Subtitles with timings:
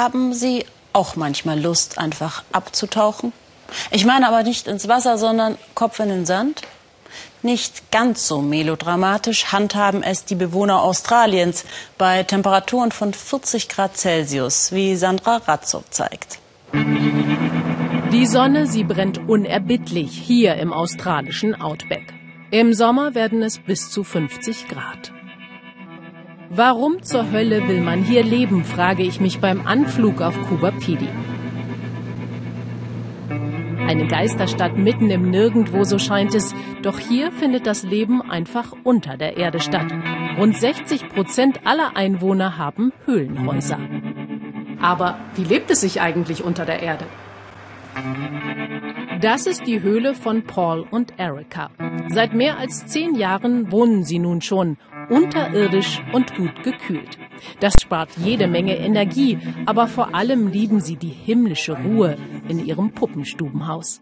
[0.00, 3.32] Haben Sie auch manchmal Lust, einfach abzutauchen?
[3.90, 6.62] Ich meine aber nicht ins Wasser, sondern Kopf in den Sand?
[7.42, 11.64] Nicht ganz so melodramatisch handhaben es die Bewohner Australiens
[11.98, 16.38] bei Temperaturen von 40 Grad Celsius, wie Sandra Razzo zeigt.
[18.12, 22.14] Die Sonne, sie brennt unerbittlich hier im australischen Outback.
[22.52, 25.10] Im Sommer werden es bis zu 50 Grad.
[26.50, 31.08] Warum zur Hölle will man hier leben, frage ich mich beim Anflug auf Kuba Pidi.
[33.86, 36.54] Eine Geisterstadt mitten im Nirgendwo, so scheint es.
[36.82, 39.86] Doch hier findet das Leben einfach unter der Erde statt.
[40.38, 43.78] Rund 60 Prozent aller Einwohner haben Höhlenhäuser.
[44.80, 47.04] Aber wie lebt es sich eigentlich unter der Erde?
[49.20, 51.70] Das ist die Höhle von Paul und Erica.
[52.08, 54.78] Seit mehr als zehn Jahren wohnen sie nun schon
[55.08, 57.18] unterirdisch und gut gekühlt.
[57.60, 62.16] Das spart jede Menge Energie, aber vor allem lieben sie die himmlische Ruhe
[62.48, 64.00] in ihrem Puppenstubenhaus.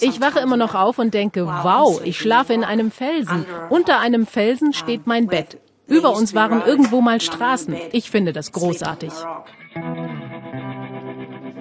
[0.00, 3.46] Ich wache immer noch auf und denke, wow, ich schlafe in einem Felsen.
[3.70, 5.58] Unter einem Felsen steht mein Bett.
[5.86, 7.76] Über uns waren irgendwo mal Straßen.
[7.92, 9.12] Ich finde das großartig.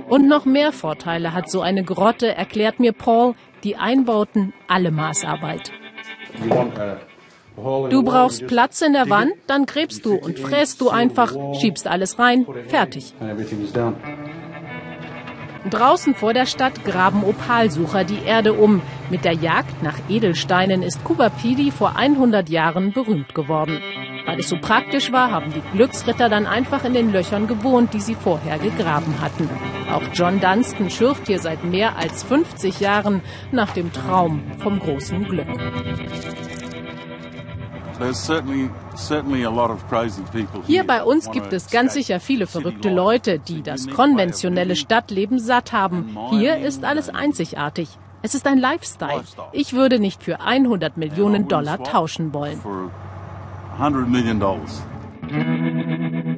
[0.07, 5.71] Und noch mehr Vorteile hat so eine Grotte, erklärt mir Paul, die Einbauten alle Maßarbeit.
[7.89, 12.17] Du brauchst Platz in der Wand, dann gräbst du und fräst du einfach, schiebst alles
[12.17, 13.13] rein, fertig.
[15.69, 18.81] Draußen vor der Stadt graben Opalsucher die Erde um.
[19.09, 23.79] Mit der Jagd nach Edelsteinen ist Kubapidi vor 100 Jahren berühmt geworden.
[24.25, 27.99] Weil es so praktisch war, haben die Glücksritter dann einfach in den Löchern gewohnt, die
[27.99, 29.49] sie vorher gegraben hatten.
[29.91, 33.21] Auch John Dunstan schürft hier seit mehr als 50 Jahren
[33.51, 35.47] nach dem Traum vom großen Glück.
[40.67, 45.73] Hier bei uns gibt es ganz sicher viele verrückte Leute, die das konventionelle Stadtleben satt
[45.73, 46.17] haben.
[46.31, 47.89] Hier ist alles einzigartig.
[48.21, 49.23] Es ist ein Lifestyle.
[49.51, 52.61] Ich würde nicht für 100 Millionen Dollar tauschen wollen.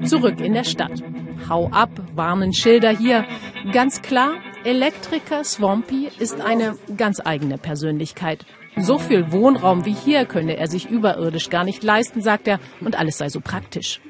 [0.06, 1.04] Zurück in der Stadt.
[1.50, 3.26] Hau ab, warnen Schilder hier.
[3.72, 8.46] Ganz klar, Elektriker Swampy ist eine ganz eigene Persönlichkeit.
[8.78, 12.98] So viel Wohnraum wie hier könne er sich überirdisch gar nicht leisten, sagt er, und
[12.98, 14.02] alles sei so praktisch.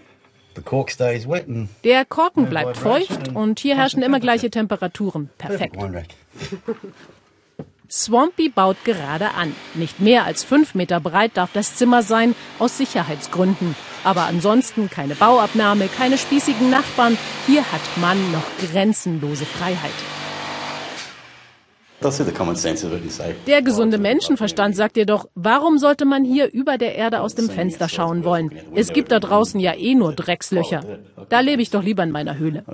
[1.83, 5.29] Der Korken bleibt feucht und hier herrschen immer gleiche Temperaturen.
[5.37, 5.77] Perfekt.
[7.95, 9.55] Swampy baut gerade an.
[9.73, 13.73] Nicht mehr als fünf Meter breit darf das Zimmer sein, aus Sicherheitsgründen.
[14.03, 17.17] Aber ansonsten keine Bauabnahme, keine spießigen Nachbarn.
[17.47, 19.93] Hier hat man noch grenzenlose Freiheit.
[23.47, 27.49] Der gesunde Menschenverstand sagt dir doch, warum sollte man hier über der Erde aus dem
[27.49, 28.51] Fenster schauen wollen?
[28.75, 30.83] Es gibt da draußen ja eh nur Dreckslöcher.
[31.29, 32.65] Da lebe ich doch lieber in meiner Höhle.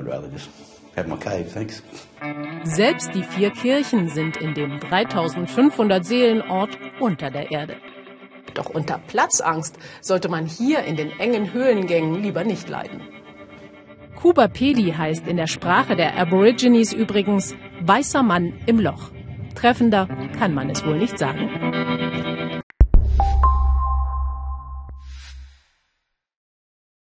[2.63, 7.77] Selbst die vier Kirchen sind in dem 3500 Seelenort unter der Erde.
[8.53, 13.01] Doch unter Platzangst sollte man hier in den engen Höhlengängen lieber nicht leiden.
[14.15, 19.11] Kuba Pedi heißt in der Sprache der Aborigines übrigens weißer Mann im Loch.
[19.55, 20.07] Treffender
[20.37, 22.40] kann man es wohl nicht sagen.